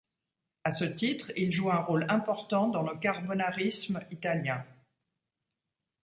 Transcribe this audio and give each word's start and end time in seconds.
À 0.63 0.71
ce 0.71 0.83
titre, 0.83 1.31
il 1.37 1.51
joue 1.51 1.69
un 1.69 1.75
rôle 1.83 2.07
important 2.09 2.69
dans 2.69 2.81
le 2.81 2.97
carbonarisme 2.97 3.99
italien. 4.09 4.65